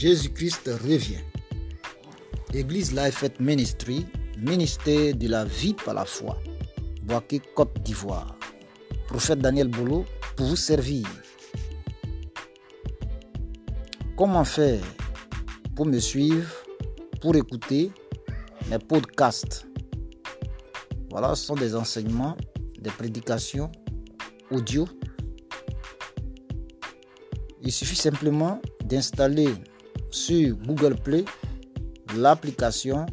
[0.00, 1.20] Jésus-Christ revient.
[2.54, 4.06] Église Life Ministry,
[4.38, 6.38] ministère de la vie par la foi.
[7.02, 8.34] Boaké, Côte d'Ivoire.
[9.08, 11.06] Prophète Daniel Bolo pour vous servir.
[14.16, 14.80] Comment faire
[15.76, 16.48] pour me suivre,
[17.20, 17.92] pour écouter
[18.70, 19.66] mes podcasts?
[21.10, 22.38] Voilà, ce sont des enseignements,
[22.80, 23.70] des prédications
[24.50, 24.88] audio.
[27.60, 29.50] Il suffit simplement d'installer
[30.10, 31.24] sur Google Play
[32.16, 33.06] l'application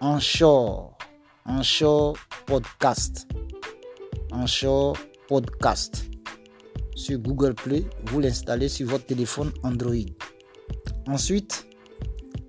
[0.00, 0.96] Anchor,
[1.44, 2.16] Anchor
[2.46, 3.26] Podcast,
[4.30, 4.96] Anchor
[5.28, 6.04] Podcast.
[6.94, 9.94] Sur Google Play, vous l'installez sur votre téléphone Android.
[11.06, 11.66] Ensuite,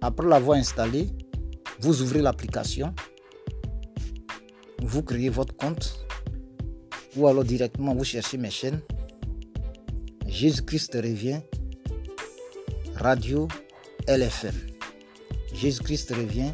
[0.02, 1.08] après l'avoir installé,
[1.80, 2.94] vous ouvrez l'application,
[4.82, 6.06] vous créez votre compte
[7.16, 8.82] ou alors directement vous cherchez mes chaînes.
[10.28, 11.42] Jésus-Christ revient,
[12.96, 13.48] Radio
[14.10, 14.56] LFM.
[15.54, 16.52] Jésus-Christ revient,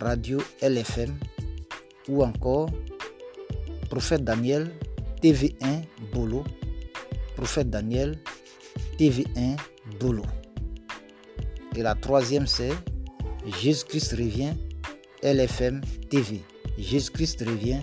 [0.00, 1.14] Radio LFM
[2.08, 2.70] ou encore
[3.90, 4.70] Prophète Daniel,
[5.22, 5.82] TV1
[6.14, 6.44] Bolo.
[7.36, 8.18] Prophète Daniel,
[8.98, 9.56] TV1
[10.00, 10.22] Bolo.
[11.76, 12.72] Et la troisième, c'est
[13.60, 14.54] Jésus-Christ revient,
[15.22, 16.40] LFM TV.
[16.78, 17.80] Jésus-Christ revient,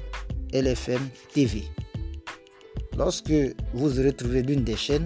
[0.51, 1.65] LFM TV.
[2.97, 3.33] Lorsque
[3.73, 5.05] vous aurez trouvé l'une des chaînes,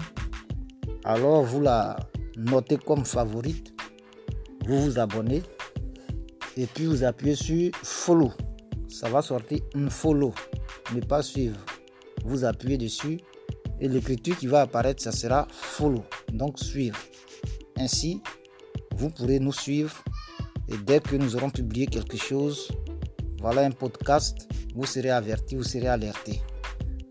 [1.04, 1.98] alors vous la
[2.38, 3.75] notez comme favorite,
[4.68, 5.44] vous vous abonnez
[6.58, 8.32] et puis vous appuyez sur follow.
[8.88, 10.34] Ça va sortir un follow,
[10.94, 11.58] ne pas suivre.
[12.24, 13.20] Vous appuyez dessus
[13.80, 16.98] et l'écriture qui va apparaître, ça sera follow, donc suivre.
[17.78, 18.22] Ainsi,
[18.96, 20.04] vous pourrez nous suivre
[20.70, 22.70] et dès que nous aurons publié quelque chose,
[23.42, 26.42] voilà un podcast, vous serez averti, vous serez alerté.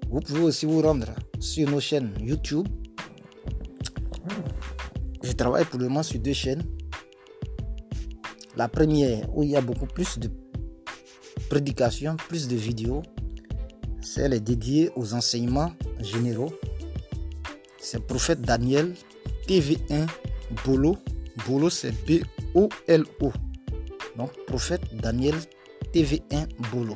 [0.09, 1.09] Vous pouvez aussi vous rendre
[1.39, 2.67] sur nos chaînes YouTube.
[5.23, 6.63] Je travaille pour le moment sur deux chaînes.
[8.57, 10.31] La première, où il y a beaucoup plus de
[11.49, 13.03] prédications, plus de vidéos,
[14.01, 16.53] celle est dédiée aux enseignements généraux.
[17.79, 18.95] C'est Prophète Daniel,
[19.49, 20.07] TV1
[20.65, 20.97] Bolo
[21.47, 23.33] Bolo, c'est B-O-L-O.
[24.17, 25.35] Donc, prophète Daniel
[25.93, 26.95] TV1 Bolo.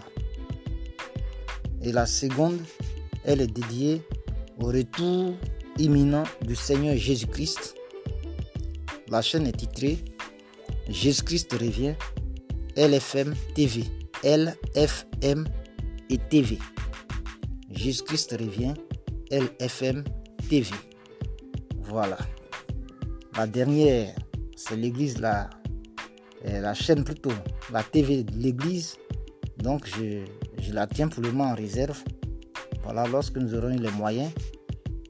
[1.82, 2.60] Et la seconde,
[3.24, 4.02] elle est dédiée
[4.60, 5.34] au retour
[5.78, 7.74] imminent du Seigneur Jésus-Christ.
[9.08, 9.98] La chaîne est titrée
[10.88, 11.94] Jésus-Christ revient,
[12.76, 13.84] LFM TV.
[14.24, 15.46] LFM
[16.10, 16.58] et TV.
[17.70, 18.74] Jésus-Christ revient,
[19.30, 20.02] LFM
[20.48, 20.70] TV.
[21.82, 22.18] Voilà.
[23.36, 24.14] La dernière,
[24.56, 25.50] c'est l'église, la,
[26.44, 27.32] la chaîne plutôt,
[27.72, 28.96] la TV de l'église.
[29.58, 30.24] Donc je,
[30.60, 32.02] je, la tiens pour le moment en réserve.
[32.82, 34.30] Voilà, lorsque nous aurons les moyens,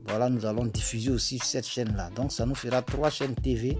[0.09, 2.11] voilà, nous allons diffuser aussi cette chaîne-là.
[2.17, 3.79] Donc ça nous fera trois chaînes TV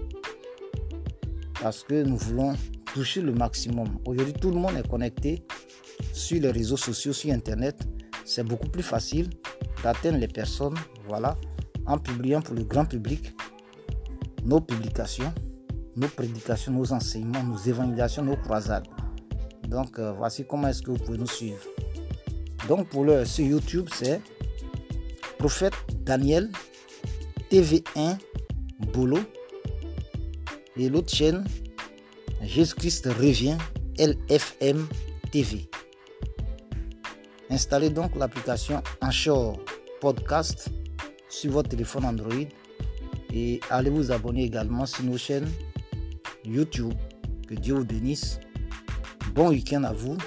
[1.61, 2.55] parce que nous voulons
[2.93, 3.87] toucher le maximum.
[4.05, 5.43] Aujourd'hui, tout le monde est connecté
[6.13, 7.87] sur les réseaux sociaux, sur Internet.
[8.25, 9.29] C'est beaucoup plus facile
[9.83, 10.75] d'atteindre les personnes,
[11.07, 11.37] voilà,
[11.85, 13.33] en publiant pour le grand public
[14.45, 15.33] nos publications,
[15.95, 18.87] nos prédications, nos enseignements, nos évangélisations, nos croisades.
[19.67, 21.59] Donc euh, voici comment est-ce que vous pouvez nous suivre.
[22.67, 24.21] Donc pour le sur YouTube, c'est
[25.37, 26.49] Prophète Daniel
[27.51, 28.17] TV1
[28.93, 29.19] Bolo
[30.79, 31.43] et l'autre chaîne
[32.41, 33.57] Jésus-Christ revient
[33.97, 34.87] LFM
[35.31, 35.69] TV.
[37.49, 39.59] Installez donc l'application Anchor
[39.99, 40.69] Podcast
[41.27, 42.45] sur votre téléphone Android
[43.33, 45.49] et allez vous abonner également sur nos chaînes
[46.45, 46.93] YouTube.
[47.47, 48.39] Que Dieu vous bénisse.
[49.33, 50.17] Bon week-end à vous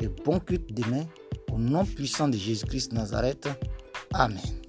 [0.00, 1.04] et bon culte demain
[1.52, 3.48] au nom puissant de Jésus-Christ Nazareth.
[4.12, 4.59] Amen.